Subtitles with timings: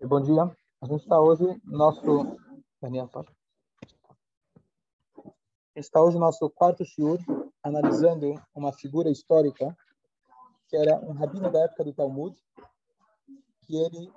[0.00, 0.44] Bom dia.
[0.80, 2.38] A gente está hoje no nosso.
[5.74, 7.18] Está hoje no nosso quarto shiur,
[7.64, 9.76] analisando uma figura histórica
[10.68, 12.36] que era um rabino da época do Talmud,
[13.66, 14.12] que ele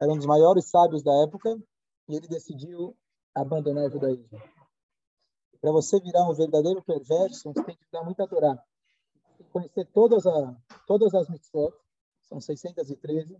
[0.00, 1.60] era um dos maiores sábios da época
[2.08, 2.96] e ele decidiu
[3.34, 4.40] abandonar o judaísmo.
[5.60, 8.56] Para você virar um verdadeiro perverso, você tem que dar muita Torá.
[9.36, 11.74] Tem que conhecer todas, a, todas as mitzvot,
[12.22, 13.36] são 613,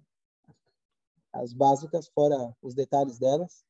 [1.33, 3.65] as básicas, fora os detalhes delas.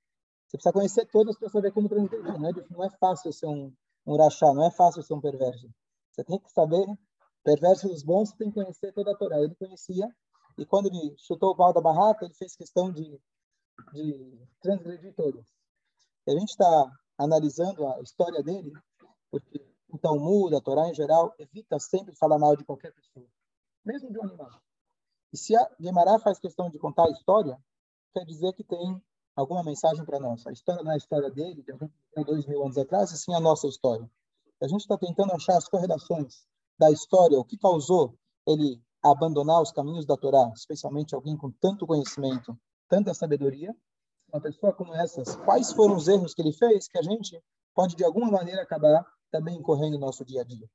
[0.47, 2.38] Você precisa conhecer todas para saber como transgredir.
[2.38, 3.73] Não é, não é fácil ser um,
[4.07, 5.71] um rachá, não é fácil ser um perverso.
[6.11, 6.85] Você tem que saber,
[7.43, 9.38] perverso dos bons, você tem que conhecer toda a Torá.
[9.41, 10.09] Ele conhecia,
[10.59, 13.19] e quando ele chutou o pau da barraca, ele fez questão de,
[13.93, 15.47] de transgredir todas.
[16.27, 18.73] E a gente está analisando a história dele,
[19.30, 23.27] porque o Talmud, a Torá em geral, evita sempre falar mal de qualquer pessoa,
[23.85, 24.51] mesmo de um animal.
[25.32, 27.59] E se a Guimarães faz questão de contar a história,
[28.12, 29.02] quer dizer que tem
[29.34, 30.46] alguma mensagem para nós.
[30.46, 33.66] A história é a história dele, de dois mil anos atrás, e sim a nossa
[33.66, 34.09] história.
[34.60, 36.46] A gente está tentando achar as correlações
[36.79, 38.15] da história, o que causou
[38.46, 42.57] ele abandonar os caminhos da Torá, especialmente alguém com tanto conhecimento,
[42.88, 43.74] tanta sabedoria,
[44.32, 47.42] uma pessoa como essas, quais foram os erros que ele fez que a gente
[47.74, 50.68] pode de alguma maneira acabar também incorrendo no nosso dia a dia.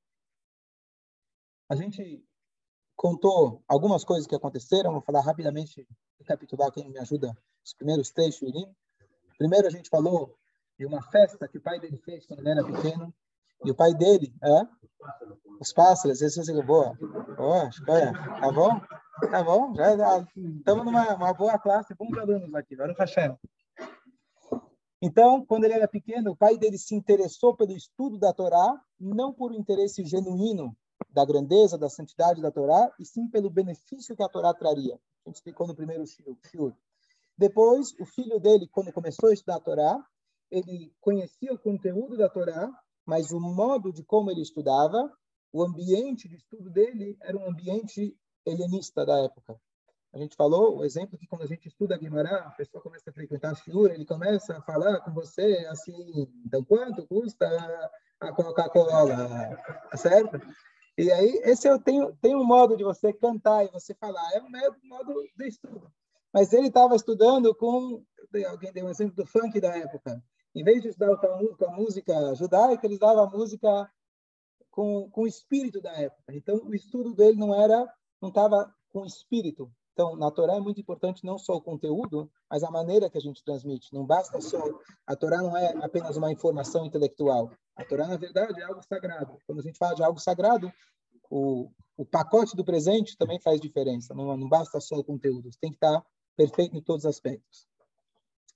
[1.70, 2.26] A gente
[2.98, 5.88] contou algumas coisas que aconteceram, vou falar rapidamente,
[6.20, 8.40] recapitular quem me ajuda, os primeiros três.
[9.38, 10.36] Primeiro a gente falou
[10.78, 13.14] de uma festa que o pai dele fez quando ele era pequeno,
[13.64, 14.68] e o pai dele, é?
[15.60, 16.96] Os pássaros, esse é boa.
[17.36, 18.14] Boa, escolha.
[18.14, 18.80] Tá bom?
[19.32, 19.74] Tá bom?
[19.76, 22.76] Já estamos numa uma boa classe, bons alunos aqui.
[22.76, 23.36] Agora Hashem.
[25.02, 29.32] Então, quando ele era pequeno, o pai dele se interessou pelo estudo da Torá, não
[29.34, 30.76] por um interesse genuíno
[31.18, 34.94] da grandeza, da santidade da Torá, e sim pelo benefício que a Torá traria.
[35.26, 36.76] A gente explicou no primeiro shiur.
[37.36, 40.06] Depois, o filho dele, quando começou a estudar a Torá,
[40.52, 42.72] ele conhecia o conteúdo da Torá,
[43.04, 45.12] mas o modo de como ele estudava,
[45.52, 49.60] o ambiente de estudo dele era um ambiente helenista da época.
[50.14, 53.14] A gente falou o exemplo que quando a gente estuda Guimarães, a pessoa começa a
[53.14, 57.48] frequentar a Shiur, ele começa a falar com você assim, então quanto custa
[58.20, 59.58] a Coca-Cola,
[59.90, 60.40] tá certo?
[60.98, 64.42] E aí, esse eu tenho, tem um modo de você cantar e você falar, é
[64.42, 64.50] um
[64.90, 65.92] modo de estudo.
[66.34, 68.04] Mas ele estava estudando com,
[68.50, 70.22] alguém deu um exemplo do funk da época.
[70.56, 73.88] Em vez de estudar com a música judaica, ele dava a música
[74.72, 76.34] com, com o espírito da época.
[76.34, 77.88] Então, o estudo dele não era,
[78.20, 79.72] não estava com espírito.
[79.98, 83.22] Então, na Torá é muito importante não só o conteúdo, mas a maneira que a
[83.22, 83.92] gente transmite.
[83.92, 84.62] Não basta só.
[85.08, 87.50] A Torá não é apenas uma informação intelectual.
[87.76, 89.40] A Torá, na verdade, é algo sagrado.
[89.48, 90.72] Quando a gente fala de algo sagrado,
[91.32, 94.14] o, o pacote do presente também faz diferença.
[94.14, 95.50] Não, não basta só o conteúdo.
[95.60, 97.68] Tem que estar perfeito em todos os aspectos.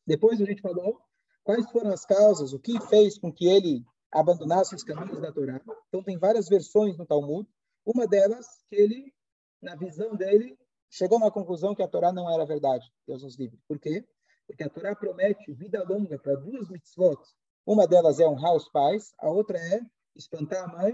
[0.06, 1.02] Depois a gente falou
[1.44, 5.60] quais foram as causas, o que fez com que ele abandonasse os caminhos da Torá.
[5.88, 7.50] Então, tem várias versões no Talmud.
[7.84, 9.12] Uma delas, que ele,
[9.60, 10.56] na visão dele,
[10.92, 12.92] chegou na conclusão que a Torá não era verdade.
[13.08, 13.58] Deus nos livre.
[13.68, 14.06] Por quê?
[14.46, 17.18] Porque a Torá promete vida longa para duas mitzvot.
[17.66, 19.80] Uma delas é honrar os pais, a outra é
[20.16, 20.94] espantar a mãe.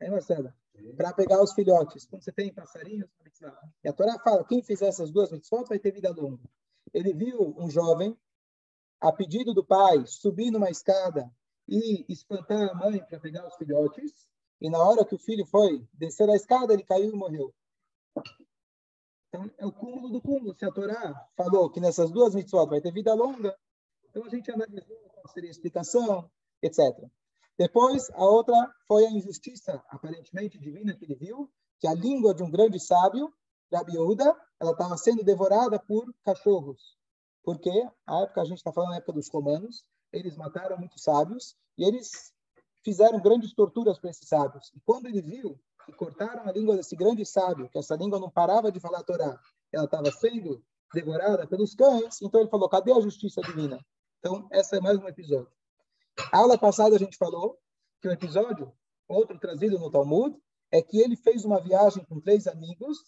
[0.00, 0.54] Aí, Marcela?
[0.96, 2.04] Para pegar os filhotes.
[2.06, 3.08] Quando você tem passarinhos,
[3.84, 6.42] e a Torá fala, quem fizer essas duas mitzvot vai ter vida longa.
[6.92, 8.18] Ele viu um jovem,
[9.00, 11.30] a pedido do pai, subir numa escada
[11.68, 14.26] e espantar a mãe para pegar os filhotes,
[14.60, 17.54] e na hora que o filho foi descer a escada, ele caiu e morreu.
[19.36, 20.54] Então, é o cúmulo do cúmulo.
[20.58, 23.54] Se a Torá falou que nessas duas mitzvot vai ter vida longa,
[24.08, 26.30] então a gente analisou qual seria a explicação,
[26.62, 26.80] etc.
[27.58, 28.54] Depois, a outra
[28.86, 33.32] foi a injustiça, aparentemente divina, que ele viu, que a língua de um grande sábio,
[33.72, 36.96] Rabi Yehuda, ela estava sendo devorada por cachorros.
[37.42, 37.70] Porque,
[38.06, 41.84] a época, a gente está falando na época dos romanos, eles mataram muitos sábios e
[41.84, 42.32] eles
[42.82, 44.72] fizeram grandes torturas para esses sábios.
[44.74, 48.28] E quando ele viu que cortaram a língua desse grande sábio, que essa língua não
[48.28, 49.40] parava de falar a Torá,
[49.72, 50.62] ela estava sendo
[50.92, 53.78] devorada pelos cães, então ele falou: cadê a justiça divina?
[54.18, 55.50] Então, essa é mais um episódio.
[56.32, 57.58] A aula passada a gente falou
[58.00, 58.72] que o episódio,
[59.06, 60.36] outro trazido no Talmud,
[60.72, 62.98] é que ele fez uma viagem com três amigos,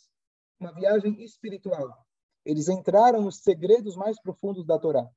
[0.61, 2.07] uma viagem espiritual.
[2.45, 5.09] Eles entraram nos segredos mais profundos da Torá.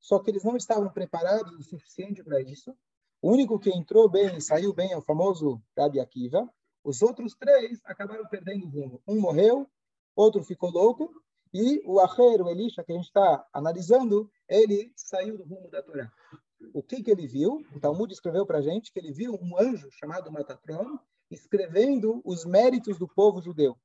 [0.00, 2.76] Só que eles não estavam preparados o suficiente para isso.
[3.20, 6.52] O único que entrou bem e saiu bem é o famoso Rabi Akiva.
[6.84, 9.02] Os outros três acabaram perdendo o rumo.
[9.06, 9.68] Um morreu,
[10.16, 11.12] outro ficou louco,
[11.54, 15.82] e o Acher, o Elisha, que a gente está analisando, ele saiu do rumo da
[15.82, 16.10] Torá.
[16.72, 17.64] O que, que ele viu?
[17.74, 20.98] O Talmud escreveu para a gente que ele viu um anjo chamado Matatron
[21.30, 23.76] escrevendo os méritos do povo judeu.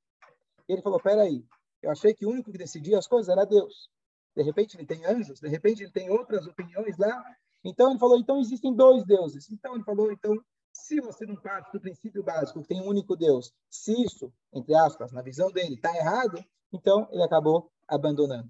[0.68, 1.44] E ele falou, peraí,
[1.82, 3.90] Eu achei que o único que decidia as coisas era Deus.
[4.36, 7.24] De repente ele tem anjos, de repente ele tem outras opiniões lá.
[7.64, 9.50] Então ele falou, então existem dois deuses.
[9.50, 10.40] Então ele falou, então
[10.78, 14.76] se você não parte do princípio básico que tem um único Deus, se isso, entre
[14.76, 18.50] aspas, na visão dele, está errado, então ele acabou abandonando.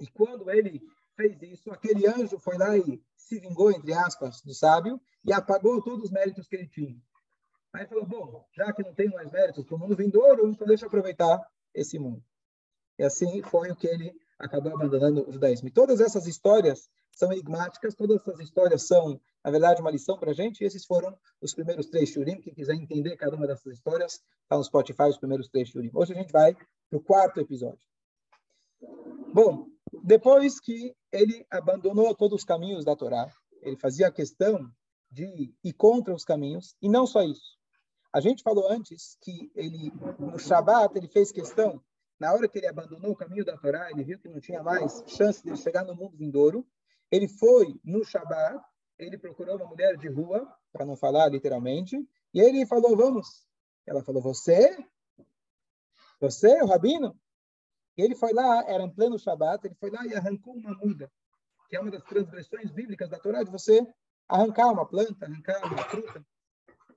[0.00, 0.80] E quando ele
[1.16, 5.82] fez isso, aquele anjo foi lá e se vingou, entre aspas, do sábio e apagou
[5.82, 6.96] todos os méritos que ele tinha.
[7.72, 10.84] Aí falou, bom, já que não tem mais méritos para o mundo vindouro, então deixa
[10.84, 11.40] eu aproveitar
[11.74, 12.24] esse mundo.
[12.98, 15.68] E assim foi o que ele acabou abandonando o judaísmo.
[15.68, 20.30] E todas essas histórias são enigmáticas, todas essas histórias são, na verdade, uma lição para
[20.30, 20.62] a gente.
[20.62, 22.40] E esses foram os primeiros três shurim.
[22.40, 25.90] Quem quiser entender cada uma dessas histórias, está no Spotify os primeiros três shurim.
[25.92, 27.84] Hoje a gente vai para o quarto episódio.
[29.34, 29.66] Bom,
[30.04, 33.28] depois que ele abandonou todos os caminhos da Torá,
[33.62, 34.70] ele fazia questão
[35.10, 37.58] de ir contra os caminhos, e não só isso.
[38.12, 41.82] A gente falou antes que ele, no Shabat, ele fez questão,
[42.20, 45.02] na hora que ele abandonou o caminho da Torá, ele viu que não tinha mais
[45.06, 46.66] chance de chegar no mundo vindouro,
[47.10, 48.62] ele foi no Shabat,
[48.98, 51.96] ele procurou uma mulher de rua, para não falar literalmente,
[52.34, 53.46] e ele falou, vamos.
[53.86, 54.76] Ela falou, você?
[56.20, 57.18] Você, o Rabino?
[57.96, 61.10] E ele foi lá, era em pleno Shabat, ele foi lá e arrancou uma muda,
[61.68, 63.86] que é uma das transgressões bíblicas da Torá, de você
[64.28, 66.24] arrancar uma planta, arrancar uma fruta.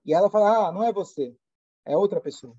[0.05, 1.35] E ela fala, ah, não é você,
[1.85, 2.55] é outra pessoa.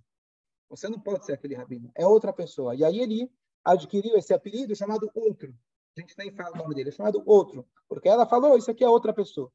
[0.71, 2.75] Você não pode ser aquele rabino, é outra pessoa.
[2.75, 3.31] E aí ele
[3.65, 5.55] adquiriu esse apelido chamado outro.
[5.97, 8.83] A gente nem fala o nome dele, é chamado outro, porque ela falou, isso aqui
[8.83, 9.53] é outra pessoa.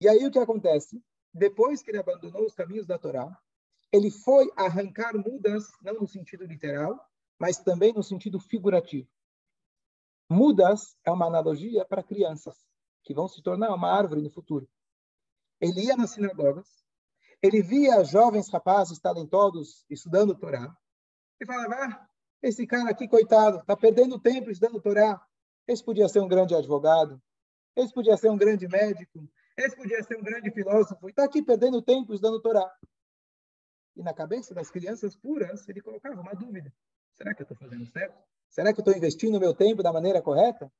[0.00, 1.02] E aí o que acontece?
[1.32, 3.30] Depois que ele abandonou os caminhos da Torá,
[3.92, 6.98] ele foi arrancar mudas, não no sentido literal,
[7.38, 9.08] mas também no sentido figurativo.
[10.28, 12.56] Mudas é uma analogia para crianças
[13.04, 14.68] que vão se tornar uma árvore no futuro.
[15.60, 16.68] Ele ia nas sinagogas,
[17.40, 20.76] ele via jovens rapazes talentosos estudando Torá,
[21.40, 22.08] e falava: ah,
[22.48, 25.20] esse cara aqui, coitado, está perdendo tempo estudando Torá.
[25.66, 27.20] Esse podia ser um grande advogado,
[27.74, 31.42] esse podia ser um grande médico, esse podia ser um grande filósofo, e está aqui
[31.42, 32.70] perdendo tempo estudando Torá.
[33.96, 36.72] E na cabeça das crianças puras, ele colocava uma dúvida:
[37.14, 38.16] será que eu estou fazendo certo?
[38.48, 40.70] Será que eu estou investindo o meu tempo da maneira correta?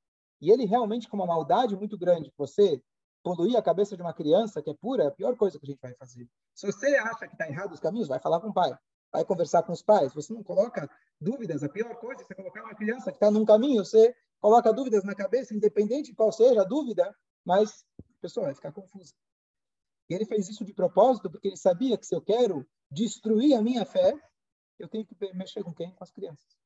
[0.40, 2.80] E ele realmente, com uma maldade muito grande, você
[3.24, 5.70] poluir a cabeça de uma criança que é pura, é a pior coisa que a
[5.70, 6.28] gente vai fazer.
[6.54, 8.72] Se você acha que está errado os caminhos, vai falar com o pai,
[9.12, 10.14] vai conversar com os pais.
[10.14, 10.88] Você não coloca
[11.20, 11.62] dúvidas.
[11.62, 15.04] A pior coisa é você colocar uma criança que está num caminho, você coloca dúvidas
[15.04, 17.14] na cabeça, independente de qual seja a dúvida,
[17.44, 19.14] mas a pessoa vai ficar confusa.
[20.08, 23.62] E ele fez isso de propósito, porque ele sabia que se eu quero destruir a
[23.62, 24.14] minha fé,
[24.78, 25.92] eu tenho que mexer com quem?
[25.94, 26.56] Com as crianças.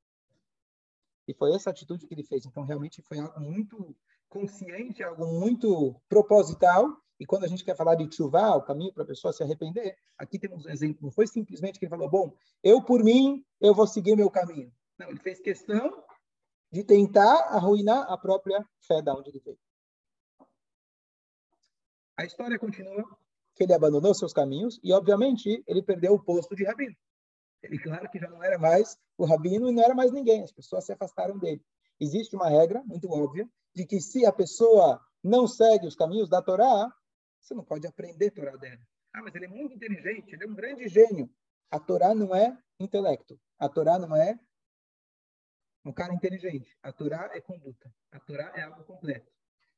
[1.26, 2.44] E foi essa atitude que ele fez.
[2.44, 3.96] Então, realmente foi algo muito
[4.28, 6.86] consciente, algo muito proposital.
[7.20, 9.94] E quando a gente quer falar de chuvar, o caminho para a pessoa se arrepender,
[10.16, 11.00] aqui temos um exemplo.
[11.02, 12.34] Não foi simplesmente que ele falou, bom,
[12.64, 14.72] eu por mim, eu vou seguir meu caminho.
[14.98, 16.02] Não, ele fez questão
[16.72, 19.58] de tentar arruinar a própria fé da onde ele veio.
[22.16, 23.04] A história continua
[23.54, 26.96] que ele abandonou seus caminhos e, obviamente, ele perdeu o posto de rabino.
[27.62, 30.42] Ele, claro que já não era mais o rabino e não era mais ninguém.
[30.42, 31.62] As pessoas se afastaram dele.
[32.00, 36.40] Existe uma regra muito óbvia de que se a pessoa não segue os caminhos da
[36.40, 36.90] Torá,
[37.40, 38.80] você não pode aprender a Torá dela.
[39.12, 41.28] Ah, mas ele é muito inteligente, ele é um grande gênio.
[41.70, 43.40] A Torá não é intelecto.
[43.58, 44.38] A Torá não é
[45.84, 46.76] um cara inteligente.
[46.82, 47.92] A Torá é conduta.
[48.12, 49.30] A Torá é algo completo.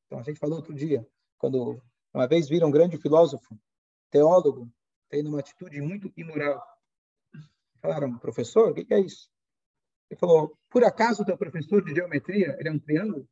[0.07, 1.07] Então, a gente falou outro dia,
[1.39, 3.59] quando uma vez viram um grande filósofo,
[4.11, 4.71] teólogo,
[5.09, 6.63] tendo uma atitude muito imoral.
[7.81, 9.31] Falaram, professor, o que é isso?
[10.11, 13.29] Ele falou, por acaso teu professor de geometria ele é um triângulo?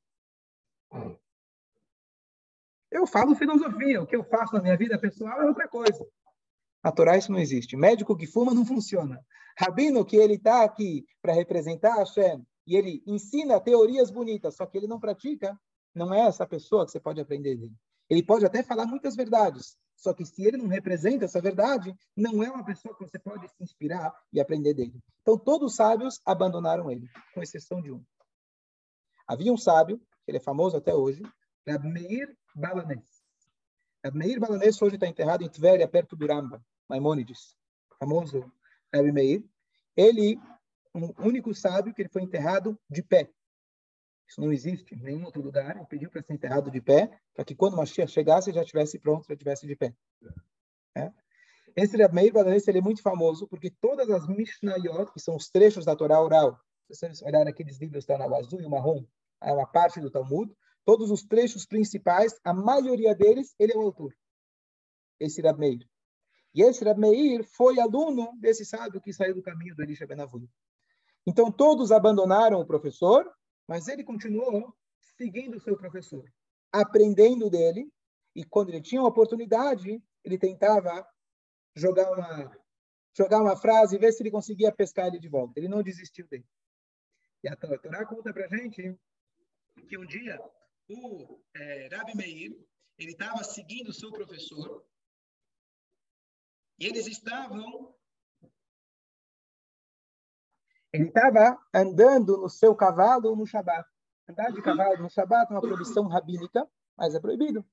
[2.90, 6.04] Eu falo filosofia, o que eu faço na minha vida pessoal é outra coisa.
[6.82, 7.76] Na Torá isso não existe.
[7.76, 9.24] Médico que fuma não funciona.
[9.56, 14.78] Rabino que ele está aqui para representar Hashem e ele ensina teorias bonitas, só que
[14.78, 15.58] ele não pratica,
[15.94, 17.74] não é essa pessoa que você pode aprender dele.
[18.08, 22.42] Ele pode até falar muitas verdades, só que se ele não representa essa verdade, não
[22.42, 24.98] é uma pessoa que você pode se inspirar e aprender dele.
[25.20, 28.02] Então todos os sábios abandonaram ele, com exceção de um.
[29.28, 31.22] Havia um sábio ele é famoso até hoje,
[31.66, 33.20] Rab Meir Balanés.
[34.12, 37.54] Meir Balanés hoje está enterrado em Tveria, perto do Ramba, Maimônides,
[37.98, 38.50] famoso
[38.92, 39.44] Rab Meir.
[39.96, 40.40] Ele,
[40.94, 43.30] um único sábio que ele foi enterrado de pé.
[44.26, 45.76] Isso não existe em nenhum outro lugar.
[45.76, 49.26] Ele pediu para ser enterrado de pé, para que quando Mashiach chegasse, já estivesse pronto,
[49.26, 49.94] já estivesse de pé.
[50.96, 51.12] É?
[51.76, 55.50] Esse Rab Meir Balanés, ele é muito famoso porque todas as Mishnayot, que são os
[55.50, 59.04] trechos da Torá oral, se vocês olharem aqueles livros estão na azul e o marrom,
[59.42, 60.52] é uma parte do Talmud,
[60.84, 64.14] todos os trechos principais, a maioria deles, ele é o autor.
[65.18, 65.86] Esse Rab Meir.
[66.54, 70.48] E esse Rab Meir foi aluno desse sábio que saiu do caminho do Elisha Benavui.
[71.26, 73.30] Então todos abandonaram o professor,
[73.68, 74.74] mas ele continuou
[75.16, 76.24] seguindo o seu professor,
[76.72, 77.92] aprendendo dele,
[78.34, 81.06] e quando ele tinha uma oportunidade, ele tentava
[81.74, 82.50] jogar uma
[83.16, 85.58] jogar uma frase e ver se ele conseguia pescar ele de volta.
[85.58, 86.46] Ele não desistiu dele.
[87.42, 88.96] E a Torá conta para gente
[89.88, 90.40] que um dia
[90.90, 92.52] o é, Rabi Meir
[92.98, 94.84] ele estava seguindo o seu professor
[96.78, 97.94] e eles estavam
[100.92, 103.88] ele estava andando no seu cavalo no Shabat.
[104.28, 107.64] Andar de cavalo no Shabat é uma proibição rabínica, mas é proibido.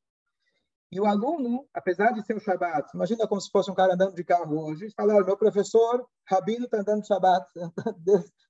[0.89, 4.15] E o aluno, apesar de ser o Shabat, imagina como se fosse um cara andando
[4.15, 7.83] de carro hoje, fala, olha, meu professor, Rabino, está andando de Shabat, está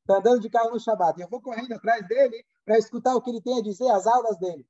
[0.17, 1.20] andando de carro no Shabat.
[1.20, 4.06] E eu vou correndo atrás dele para escutar o que ele tem a dizer, as
[4.06, 4.67] aulas dele.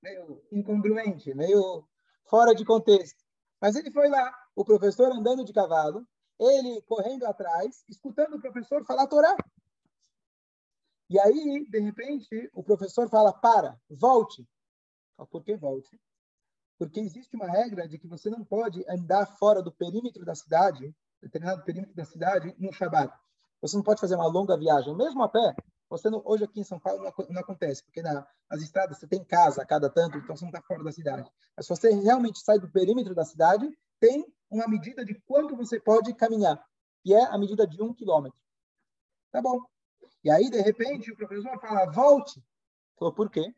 [0.00, 1.84] Meio incongruente, meio
[2.24, 3.20] fora de contexto.
[3.60, 6.06] Mas ele foi lá, o professor andando de cavalo,
[6.38, 9.36] ele correndo atrás, escutando o professor falar Torá.
[11.10, 14.46] E aí, de repente, o professor fala, para, volte.
[15.30, 16.00] Por que volte?
[16.82, 20.92] Porque existe uma regra de que você não pode andar fora do perímetro da cidade,
[21.22, 23.16] determinado perímetro da cidade, no Shabat.
[23.60, 25.54] Você não pode fazer uma longa viagem, mesmo a pé.
[25.88, 29.06] Você não, hoje aqui em São Paulo não, não acontece, porque na, nas estradas você
[29.06, 31.30] tem casa a cada tanto, então você não está fora da cidade.
[31.56, 33.70] Mas se você realmente sai do perímetro da cidade,
[34.00, 36.60] tem uma medida de quanto você pode caminhar,
[37.04, 38.36] que é a medida de um quilômetro.
[39.30, 39.60] Tá bom.
[40.24, 42.42] E aí, de repente, o professor fala, volte.
[42.98, 43.54] Falou, por quê?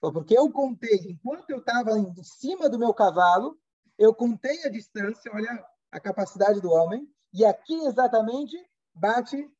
[0.00, 3.58] Porque eu contei, enquanto eu estava em cima do meu cavalo,
[3.98, 8.56] eu contei a distância, olha a capacidade do homem, e aqui exatamente
[8.94, 9.50] bate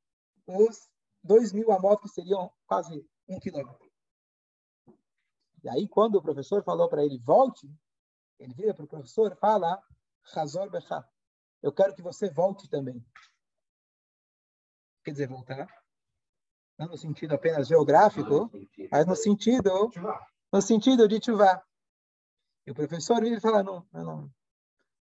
[0.46, 0.88] os
[1.22, 3.90] dois mil amot, que seriam quase um quilômetro.
[5.62, 7.68] E aí, quando o professor falou para ele, volte,
[8.38, 9.82] ele vira para o professor e fala,
[10.34, 11.08] Hazor Bechá,
[11.62, 13.04] eu quero que você volte também.
[15.02, 15.66] Quer dizer, voltar?
[16.78, 18.50] Não no sentido apenas geográfico,
[18.90, 19.90] mas no sentido
[20.52, 21.62] no sentido de chuva.
[22.66, 24.30] E o professor vira e fala, não, não,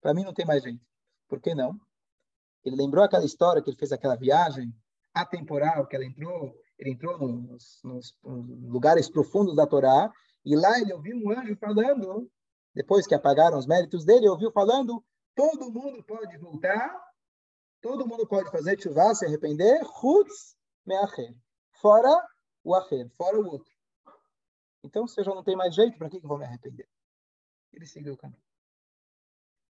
[0.01, 0.83] para mim não tem mais jeito.
[1.27, 1.79] Por que não?
[2.63, 4.73] Ele lembrou aquela história que ele fez aquela viagem
[5.13, 10.11] atemporal, que ela entrou, ele entrou nos, nos, nos lugares profundos da Torá,
[10.43, 12.29] e lá ele ouviu um anjo falando,
[12.73, 15.03] depois que apagaram os méritos dele, ouviu falando,
[15.33, 16.93] todo mundo pode voltar,
[17.81, 20.55] todo mundo pode fazer chuva, se arrepender, Hutz
[20.85, 21.35] me'acher.
[21.85, 22.27] Fora
[22.63, 23.71] o acher, fora o outro.
[24.83, 26.89] Então, se eu já não tenho mais jeito, para que eu vou me arrepender?
[27.71, 28.41] Ele seguiu o caminho.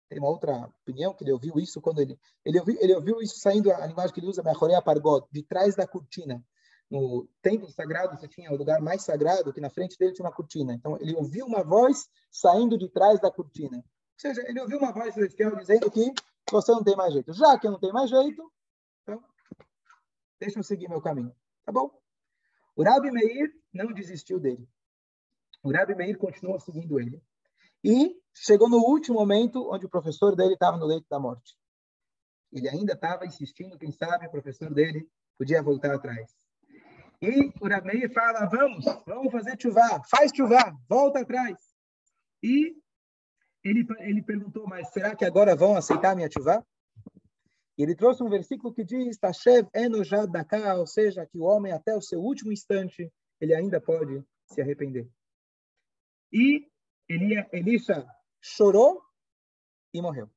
[0.07, 2.15] Tem uma outra opinião que ele ouviu isso quando ele
[2.45, 5.75] ele ouviu, ele ouviu isso saindo a linguagem que ele usa, Mechorea Pargot, de trás
[5.75, 6.45] da cortina.
[6.87, 10.35] No templo sagrado, você tinha o lugar mais sagrado, que na frente dele tinha uma
[10.35, 10.71] cortina.
[10.71, 13.77] Então, ele ouviu uma voz saindo de trás da cortina.
[13.77, 16.13] Ou seja, ele ouviu uma voz celestial dizendo que
[16.51, 17.33] você não tem mais jeito.
[17.33, 18.53] Já que eu não tenho mais jeito,
[19.01, 19.23] então,
[20.39, 21.35] deixa eu seguir meu caminho.
[21.65, 22.02] Tá bom?
[22.75, 24.67] O Rabi Meir não desistiu dele.
[25.63, 27.21] O Rebbe Meir continuou seguindo ele.
[27.83, 31.55] E chegou no último momento onde o professor dele estava no leito da morte.
[32.51, 36.35] Ele ainda estava insistindo, quem sabe o professor dele podia voltar atrás.
[37.21, 41.57] E o Rebbe Meir fala, vamos, vamos fazer chuvá, faz chuvá, volta atrás.
[42.41, 42.75] E
[43.63, 46.61] ele, ele perguntou, mas será que agora vão aceitar minha chuvá?
[47.77, 50.29] E ele trouxe um versículo que diz, Tashev enojad
[50.77, 53.11] ou seja, que o homem até o seu último instante,
[53.41, 55.09] ele ainda pode se arrepender.
[56.31, 56.67] E
[57.09, 58.05] Elisha
[58.41, 59.01] chorou
[59.93, 60.29] e morreu.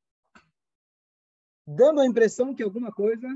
[1.67, 3.29] Dando a impressão que alguma coisa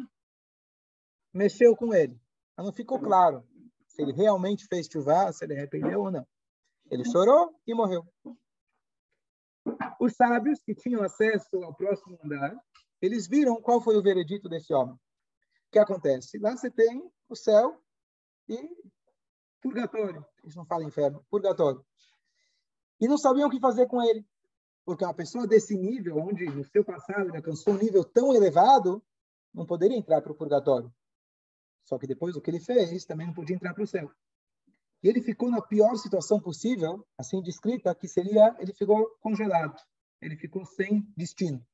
[1.33, 2.19] mexeu com ele.
[2.57, 3.47] Mas não ficou claro
[3.89, 6.27] se ele realmente fez chuva, se ele arrependeu ou não.
[6.91, 8.07] Ele chorou e morreu.
[10.01, 12.57] Os sábios que tinham acesso ao próximo andar,
[13.01, 14.95] eles viram qual foi o veredito desse homem.
[14.95, 16.39] O que acontece?
[16.39, 17.81] Lá você tem o céu
[18.49, 18.59] e
[19.61, 20.25] purgatório.
[20.43, 21.85] Eles não falam inferno, purgatório
[23.01, 24.25] e não sabiam o que fazer com ele.
[24.85, 29.03] Porque uma pessoa desse nível, onde no seu passado ele alcançou um nível tão elevado,
[29.55, 30.93] não poderia entrar para o purgatório.
[31.85, 34.11] Só que depois do que ele fez, também não podia entrar para o céu.
[35.03, 39.81] E ele ficou na pior situação possível, assim descrita, que seria, ele ficou congelado.
[40.21, 41.65] Ele ficou sem destino.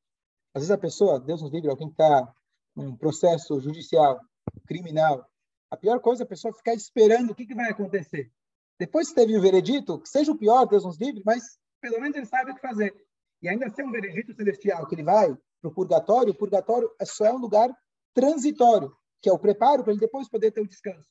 [0.56, 2.32] Às vezes a pessoa, Deus nos livre, alguém está
[2.75, 4.18] num processo judicial,
[4.66, 5.28] criminal,
[5.70, 8.32] a pior coisa é a pessoa ficar esperando o que, que vai acontecer.
[8.80, 12.16] Depois que teve o veredito, que seja o pior, Deus nos livre, mas pelo menos
[12.16, 12.96] ele sabe o que fazer.
[13.42, 17.04] E ainda ser um veredito celestial, que ele vai para o purgatório, o purgatório é
[17.04, 17.70] só é um lugar
[18.14, 21.10] transitório, que é o preparo para ele depois poder ter o descanso.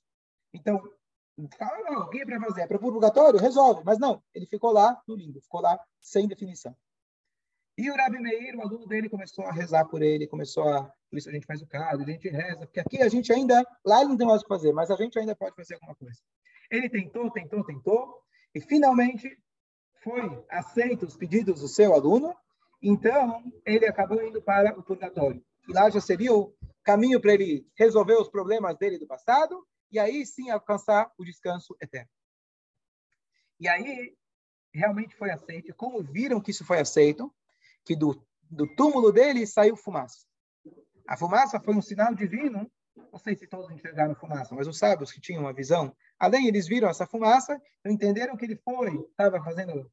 [0.55, 0.81] Então,
[1.55, 2.61] fala, não, o que é para fazer?
[2.61, 3.39] É para o purgatório?
[3.39, 3.83] Resolve.
[3.85, 6.75] Mas não, ele ficou lá no limbo, ficou lá sem definição.
[7.77, 10.83] E o Rabi Meir, o aluno dele, começou a rezar por ele, começou a.
[11.09, 13.65] Por isso a gente faz o caso, a gente reza, porque aqui a gente ainda.
[13.85, 15.95] Lá ele não tem mais o que fazer, mas a gente ainda pode fazer alguma
[15.95, 16.17] coisa.
[16.71, 18.21] Ele tentou, tentou, tentou,
[18.53, 19.37] e finalmente
[20.01, 22.33] foi aceito os pedidos do seu aluno,
[22.81, 25.43] então ele acabou indo para o purgatório.
[25.67, 29.99] E lá já seria o caminho para ele resolver os problemas dele do passado, e
[29.99, 32.09] aí sim alcançar o descanso eterno.
[33.59, 34.15] E aí
[34.73, 35.73] realmente foi aceito.
[35.75, 37.33] Como viram que isso foi aceito,
[37.85, 40.25] que do, do túmulo dele saiu fumaça.
[41.07, 42.69] A fumaça foi um sinal divino.
[43.11, 46.67] Não sei se todos enxergaram fumaça, mas os sábios que tinham uma visão, além eles
[46.67, 49.91] viram essa fumaça, entenderam que ele foi, estava fazendo,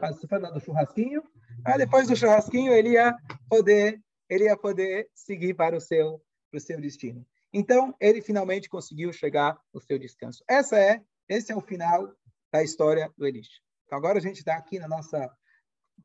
[0.00, 1.22] participando do churrasquinho.
[1.64, 3.16] Aí depois do churrasquinho ele ia
[3.48, 7.26] poder, ele ia poder seguir para o seu, para o seu destino.
[7.52, 10.42] Então ele finalmente conseguiu chegar ao seu descanso.
[10.48, 12.12] Essa é, esse é o final
[12.52, 13.60] da história do Elisha.
[13.86, 15.28] Então agora a gente está aqui na nossa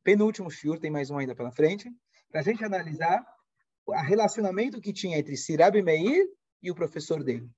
[0.03, 1.89] penúltimo shiur, tem mais um ainda pela frente,
[2.31, 3.25] para a gente analisar
[3.85, 6.27] o relacionamento que tinha entre Sirab Meir
[6.61, 7.49] e o professor dele.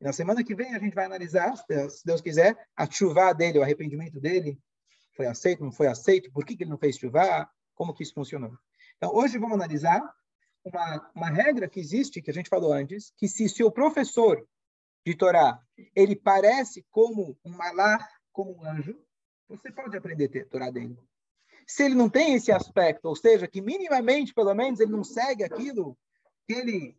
[0.00, 3.58] E na semana que vem a gente vai analisar, se Deus quiser, a chuva dele,
[3.58, 4.58] o arrependimento dele.
[5.14, 6.30] Foi aceito, não foi aceito?
[6.32, 7.48] Por que, que ele não fez chuva?
[7.74, 8.52] Como que isso funcionou?
[8.96, 10.00] Então, hoje vamos analisar
[10.64, 14.46] uma, uma regra que existe, que a gente falou antes, que se seu professor
[15.04, 15.60] de Torá,
[15.94, 18.96] ele parece como um malar, como um anjo,
[19.48, 20.96] você pode aprender a Torá dele
[21.68, 25.44] se ele não tem esse aspecto, ou seja, que minimamente, pelo menos, ele não segue
[25.44, 25.98] aquilo
[26.46, 26.98] que ele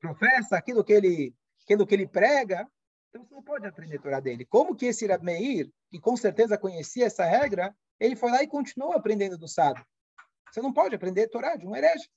[0.00, 1.32] professa, aquilo que ele,
[1.62, 2.68] aquilo que ele prega,
[3.08, 4.44] então você não pode aprender a Torá dele.
[4.44, 8.48] Como que esse Rab Meir, que com certeza conhecia essa regra, ele foi lá e
[8.48, 9.86] continuou aprendendo do sábio.
[10.50, 12.08] Você não pode aprender a Torá de um herege.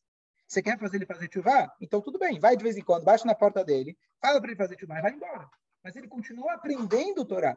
[0.47, 1.71] Você quer fazer ele fazer chuvá?
[1.79, 4.57] Então tudo bem, vai de vez em quando, baixa na porta dele, fala para ele
[4.57, 5.47] fazer chuvá e vai embora.
[5.83, 7.55] Mas ele continua aprendendo Torá.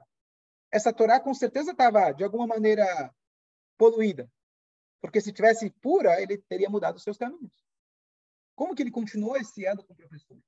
[0.70, 3.10] Essa Torá com certeza estava, de alguma maneira,
[3.76, 4.30] poluída.
[5.00, 7.64] Porque se tivesse pura, ele teria mudado os seus caminhos.
[8.54, 10.38] Como que ele continuou esse elo com o professor?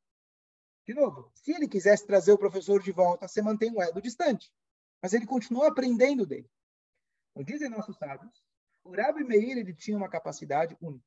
[0.86, 4.50] De novo, se ele quisesse trazer o professor de volta, você mantém um elo distante.
[5.02, 6.50] Mas ele continuou aprendendo dele.
[7.34, 8.42] Como dizem nossos sábios,
[8.82, 11.06] o Rabi Meir ele tinha uma capacidade única.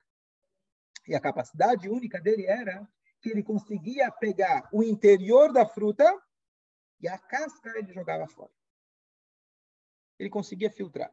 [1.07, 2.88] E a capacidade única dele era
[3.21, 6.05] que ele conseguia pegar o interior da fruta
[7.01, 8.51] e a casca ele jogava fora.
[10.19, 11.12] Ele conseguia filtrar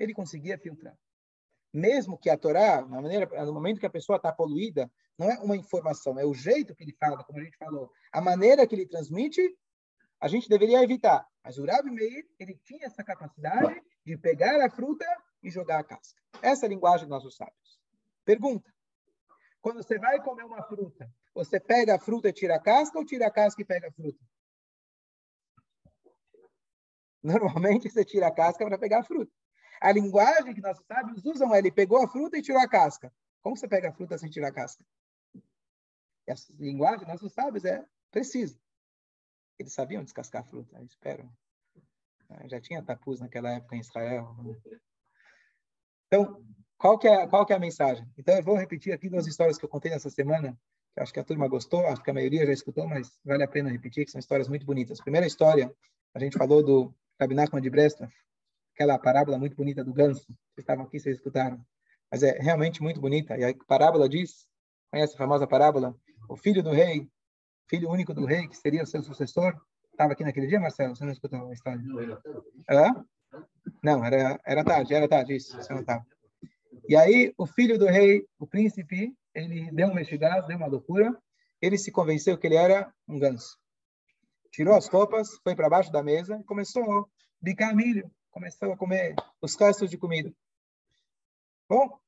[0.00, 0.96] ele conseguia filtrar.
[1.72, 5.38] Mesmo que a Torá, na maneira, no momento que a pessoa está poluída, não é
[5.38, 8.74] uma informação, é o jeito que ele fala, como a gente falou, a maneira que
[8.74, 9.40] ele transmite,
[10.18, 11.28] a gente deveria evitar.
[11.44, 15.04] Mas o Rabi Meir, ele tinha essa capacidade de pegar a fruta
[15.42, 16.18] e jogar a casca.
[16.42, 17.80] Essa é a linguagem dos nossos sábios.
[18.24, 18.72] Pergunta:
[19.60, 23.04] quando você vai comer uma fruta, você pega a fruta e tira a casca ou
[23.04, 24.18] tira a casca e pega a fruta?
[27.22, 29.30] Normalmente você tira a casca para pegar a fruta.
[29.80, 33.12] A linguagem que nossos sábios usam é ele pegou a fruta e tirou a casca.
[33.40, 34.84] Como você pega a fruta sem tirar a casca?
[36.28, 38.58] E a linguagem dos nossos sábios é precisa.
[39.58, 41.30] Eles sabiam descascar a fruta, eu espero.
[42.28, 44.36] Ah, já tinha tapuz naquela época em Israel.
[46.06, 46.44] Então,
[46.76, 48.06] qual que, é, qual que é a mensagem?
[48.16, 50.58] Então, eu vou repetir aqui duas histórias que eu contei nessa semana,
[50.94, 53.48] que acho que a turma gostou, acho que a maioria já escutou, mas vale a
[53.48, 55.00] pena repetir, que são histórias muito bonitas.
[55.00, 55.74] Primeira história,
[56.14, 58.10] a gente falou do Rabi Nachman de Breslov,
[58.80, 60.24] aquela parábola muito bonita do ganso.
[60.24, 61.62] Vocês estavam aqui, vocês escutaram.
[62.10, 63.36] Mas é realmente muito bonita.
[63.36, 64.46] E a parábola diz,
[64.90, 65.94] conhece a famosa parábola?
[66.30, 67.06] O filho do rei,
[67.68, 69.54] filho único do rei, que seria o seu sucessor,
[69.90, 70.96] estava aqui naquele dia, Marcelo?
[70.96, 71.82] Você não escutou a história?
[72.70, 73.04] Hã?
[73.84, 76.04] Não, era, era tarde, era tarde, isso, você não estava.
[76.88, 81.14] E aí, o filho do rei, o príncipe, ele deu um mexigás, deu uma loucura,
[81.60, 83.58] ele se convenceu que ele era um ganso.
[84.50, 87.04] Tirou as roupas, foi para baixo da mesa e começou a
[87.42, 90.32] bicar milho começou a comer os restos de comida.
[91.68, 91.98] Bom,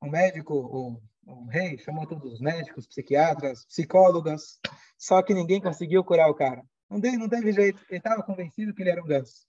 [0.00, 4.58] o médico, o, o rei, chamou todos os médicos, psiquiatras, psicólogas,
[4.96, 6.64] só que ninguém conseguiu curar o cara.
[6.88, 9.46] Não, deu, não teve jeito, ele estava convencido que ele era um ganso.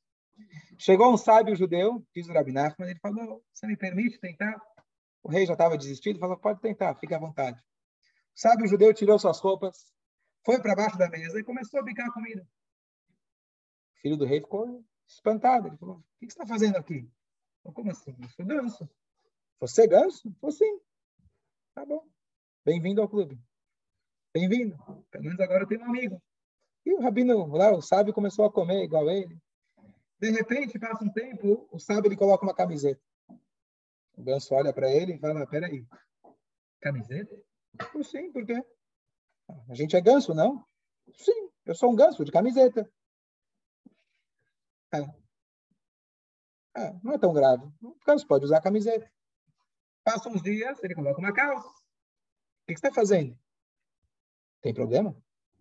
[0.77, 4.59] Chegou um sábio judeu, diz o Rabi Nachman, ele falou, você me permite tentar?
[5.21, 7.59] O rei já estava desistido, falou, pode tentar, fique à vontade.
[8.35, 9.93] O sábio judeu tirou suas roupas,
[10.45, 12.41] foi para baixo da mesa e começou a bicar a comida.
[13.95, 15.67] O filho do rei ficou espantado.
[15.67, 17.09] Ele falou: O que você está fazendo aqui?
[17.61, 18.15] Falei, Como assim?
[18.19, 18.89] Eu sou ganso.
[19.59, 20.35] Você é ganso?
[20.39, 20.79] Falei, sim.
[21.73, 22.05] Tá bom.
[22.65, 23.39] Bem-vindo ao clube.
[24.33, 24.77] Bem-vindo.
[25.11, 26.21] Pelo menos agora eu tenho um amigo.
[26.85, 29.37] E o rabino lá, o sábio, começou a comer igual ele.
[30.19, 33.01] De repente, passa um tempo, o sábio ele coloca uma camiseta.
[34.15, 35.85] O ganso olha para ele e fala: Peraí,
[36.79, 37.35] camiseta?
[37.93, 38.63] Eu, sim, por quê?
[39.69, 40.65] A gente é ganso, não?
[41.15, 42.89] Sim, eu sou um ganso de camiseta.
[46.75, 47.65] Ah, não é tão grave.
[47.81, 49.09] O ganso pode usar camiseta.
[50.03, 51.67] Passa uns dias, ele coloca uma calça.
[51.67, 51.71] O
[52.67, 53.37] que, você está fazendo?
[54.61, 55.15] Tem problema?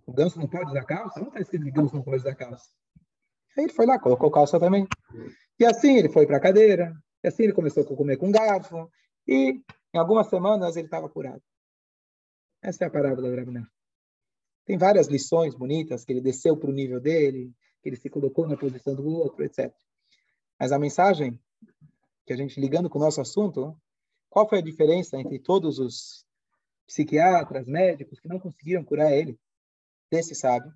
[0.07, 1.21] O ganso não pode usar calça?
[1.21, 2.69] Não está escrito que ganso não pode usar calça.
[3.57, 4.87] Aí ele foi lá, colocou calça também.
[5.59, 6.95] E assim ele foi para a cadeira.
[7.23, 8.91] E assim ele começou a comer com garfo.
[9.27, 9.63] E
[9.95, 11.43] em algumas semanas ele estava curado.
[12.63, 13.67] Essa é a parábola do Rabiná.
[14.65, 18.47] Tem várias lições bonitas, que ele desceu para o nível dele, que ele se colocou
[18.47, 19.75] na posição do outro, etc.
[20.59, 21.39] Mas a mensagem,
[22.25, 23.77] que a gente ligando com o nosso assunto,
[24.31, 26.25] qual foi a diferença entre todos os
[26.87, 29.39] psiquiatras, médicos que não conseguiram curar ele,
[30.11, 30.73] desse sábio?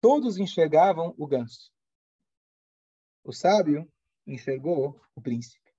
[0.00, 1.72] Todos enxergavam o ganso.
[3.22, 3.90] O sábio
[4.26, 5.72] enxergou o príncipe.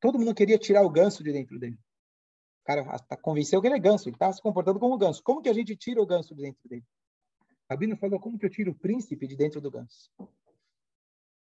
[0.00, 1.78] Todo mundo queria tirar o ganso de dentro dele.
[2.62, 2.84] O cara
[3.20, 5.22] convenceu que ele é ganso, ele estava se comportando como ganso.
[5.22, 6.84] Como que a gente tira o ganso de dentro dele?
[7.68, 10.10] Rabino falou, como que eu tiro o príncipe de dentro do ganso?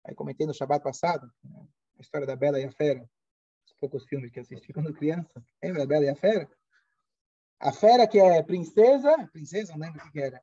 [0.04, 1.66] Aí comentei no Shabat passado, né,
[1.98, 3.08] a história da Bela e a Fera,
[3.66, 5.44] os poucos filmes que assisti quando criança.
[5.62, 6.50] Lembra da Bela e a Fera?
[7.60, 10.42] A Fera que é princesa, princesa, não lembro o que era.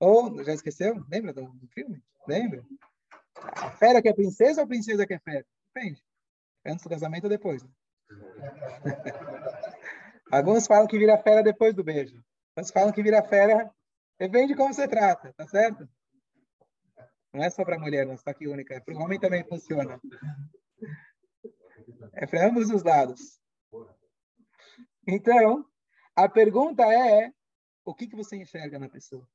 [0.00, 1.04] Ou, já esqueceu?
[1.08, 2.02] Lembra do, do filme?
[2.26, 2.64] Lembra?
[3.36, 5.46] A Fera que é princesa ou a princesa que é fera?
[5.72, 6.02] Depende.
[6.66, 7.62] Antes do casamento ou depois?
[7.62, 7.70] Né?
[10.30, 12.22] Alguns falam que vira fera depois do beijo.
[12.56, 13.72] Outros falam que vira fera.
[14.18, 15.88] Depende de como você trata, tá certo?
[17.32, 18.74] Não é só para mulher, não está aqui única.
[18.74, 20.00] É para o homem também funciona.
[22.12, 23.40] É para ambos os lados.
[25.06, 25.64] Então,
[26.14, 27.32] a pergunta é:
[27.84, 29.26] o que, que você enxerga na pessoa?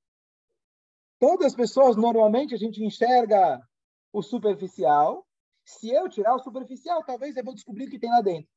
[1.19, 3.61] Todas as pessoas, normalmente, a gente enxerga
[4.13, 5.25] o superficial.
[5.65, 8.54] Se eu tirar o superficial, talvez eu vou descobrir o que tem lá dentro.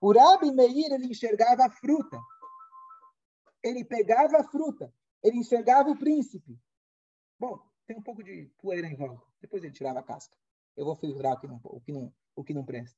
[0.00, 2.18] O Rabi Meir, ele enxergava a fruta.
[3.62, 4.92] Ele pegava a fruta.
[5.22, 6.58] Ele enxergava o príncipe.
[7.38, 9.26] Bom, tem um pouco de poeira em volta.
[9.40, 10.36] Depois ele tirava a casca.
[10.76, 12.96] Eu vou filtrar o que não, o que não, o que não presta.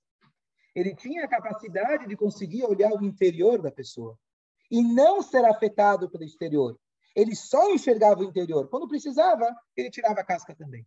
[0.74, 4.18] Ele tinha a capacidade de conseguir olhar o interior da pessoa
[4.70, 6.78] e não ser afetado pelo exterior.
[7.16, 8.68] Ele só enxergava o interior.
[8.68, 10.86] Quando precisava, ele tirava a casca também.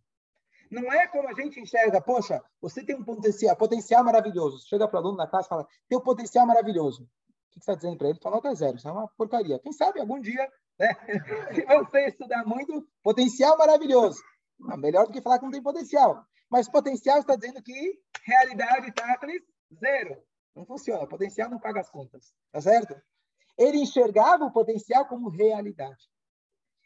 [0.74, 4.66] Não é como a gente enxerga, poxa, você tem um potencial, potencial maravilhoso.
[4.66, 7.04] chega para o aluno na classe e fala, tem um potencial maravilhoso.
[7.04, 7.06] O
[7.52, 8.18] que você está dizendo para ele?
[8.18, 9.60] Tua nota é zero, isso é uma porcaria.
[9.60, 10.88] Quem sabe algum dia, né?
[11.54, 14.20] se você estudar muito, potencial maravilhoso.
[14.58, 16.24] Melhor do que falar que não tem potencial.
[16.50, 19.16] Mas potencial está dizendo que realidade está
[19.78, 20.20] zero.
[20.56, 21.06] Não funciona.
[21.06, 22.32] Potencial não paga as contas.
[22.50, 23.00] Tá certo?
[23.56, 26.08] Ele enxergava o potencial como realidade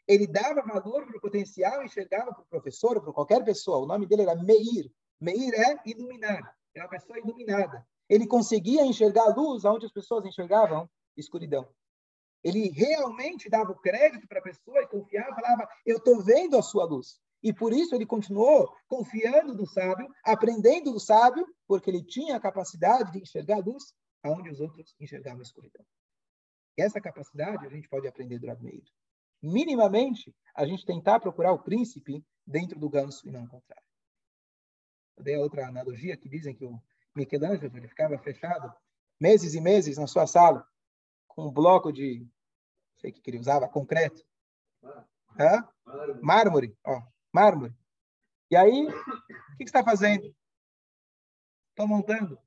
[0.09, 3.79] ele dava valor para o potencial, enxergava para o professor ou para qualquer pessoa.
[3.79, 4.91] O nome dele era Meir.
[5.21, 7.87] Meir é iluminar, é uma pessoa iluminada.
[8.09, 11.69] Ele conseguia enxergar a luz onde as pessoas enxergavam escuridão.
[12.43, 16.63] Ele realmente dava o crédito para a pessoa e confiava, falava: Eu estou vendo a
[16.63, 17.21] sua luz.
[17.43, 22.41] E por isso ele continuou confiando no sábio, aprendendo do sábio, porque ele tinha a
[22.41, 23.93] capacidade de enxergar a luz
[24.23, 25.85] aonde os outros enxergavam a escuridão.
[26.79, 28.83] E essa capacidade a gente pode aprender do Meir
[29.43, 33.85] minimamente, a gente tentar procurar o príncipe dentro do ganso e não o contrário.
[35.17, 36.81] Eu dei outra analogia que dizem que o
[37.15, 38.73] Michelangelo ele ficava fechado
[39.21, 40.67] meses e meses na sua sala
[41.27, 44.25] com um bloco de, não sei o que ele usava, concreto.
[45.39, 45.69] Hã?
[46.21, 47.75] Mármore, ó, mármore.
[48.51, 50.35] E aí, o que, que está fazendo?
[51.71, 52.39] Estou montando.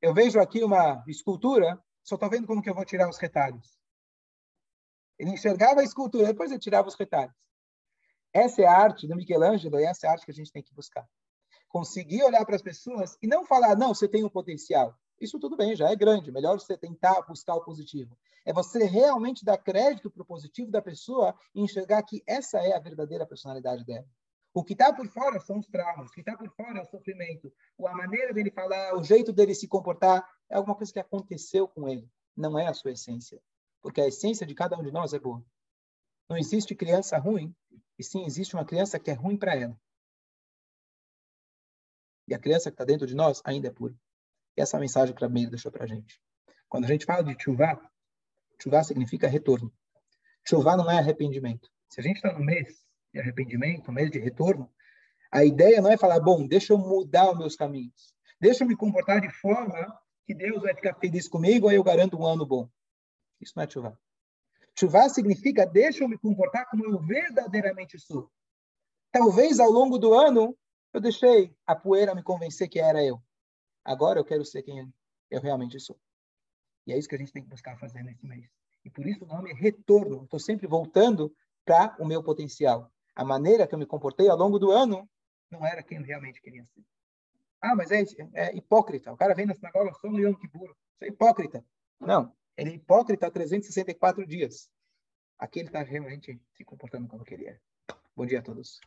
[0.00, 3.78] Eu vejo aqui uma escultura, só estou vendo como que eu vou tirar os retalhos.
[5.22, 7.32] Ele enxergava a escultura, depois ele tirava os retalhos.
[8.32, 10.64] Essa é a arte do Michelangelo e essa é a arte que a gente tem
[10.64, 11.08] que buscar.
[11.68, 14.98] Conseguir olhar para as pessoas e não falar, não, você tem um potencial.
[15.20, 16.32] Isso tudo bem, já é grande.
[16.32, 18.18] Melhor você tentar buscar o positivo.
[18.44, 22.74] É você realmente dar crédito para o positivo da pessoa e enxergar que essa é
[22.74, 24.08] a verdadeira personalidade dela.
[24.52, 26.90] O que está por fora são os traumas, o que está por fora é o
[26.90, 27.52] sofrimento.
[27.86, 31.88] A maneira dele falar, o jeito dele se comportar, é alguma coisa que aconteceu com
[31.88, 33.40] ele, não é a sua essência
[33.82, 35.44] porque a essência de cada um de nós é boa.
[36.30, 37.54] Não existe criança ruim,
[37.98, 39.78] e sim existe uma criança que é ruim para ela.
[42.28, 43.94] E a criança que está dentro de nós ainda é pura.
[44.56, 46.20] E essa é a mensagem que a Meir deixou para a gente.
[46.68, 47.78] Quando a gente fala de chuvá,
[48.62, 49.72] chuvá significa retorno.
[50.48, 51.68] Chuvá não é arrependimento.
[51.88, 54.72] Se a gente está no mês de arrependimento, no mês de retorno,
[55.30, 58.14] a ideia não é falar, bom, deixa eu mudar os meus caminhos.
[58.40, 62.18] Deixa eu me comportar de forma que Deus vai ficar feliz comigo, aí eu garanto
[62.18, 62.68] um ano bom.
[63.42, 63.98] Isso não é chuva.
[64.78, 68.30] Chuva significa deixa eu me comportar como eu verdadeiramente sou.
[69.10, 70.56] Talvez ao longo do ano
[70.92, 73.20] eu deixei a poeira me convencer que era eu.
[73.84, 74.90] Agora eu quero ser quem
[75.30, 75.98] eu realmente sou.
[76.86, 78.48] E é isso que a gente tem que buscar fazer nesse mês.
[78.84, 80.24] E por isso o nome é retorno.
[80.24, 82.90] Estou sempre voltando para o meu potencial.
[83.14, 85.08] a maneira que eu me comportei ao longo do ano
[85.50, 86.82] não era quem eu realmente queria ser.
[87.60, 88.02] Ah, mas é,
[88.34, 89.12] é hipócrita.
[89.12, 90.70] O cara vem na sinagoga só no Yom Kippur.
[90.70, 91.64] Isso é hipócrita.
[92.00, 94.70] Não, ele é hipócrita há 364 dias.
[95.38, 97.60] Aqui ele está realmente se comportando como queria.
[98.14, 98.78] Bom dia a todos.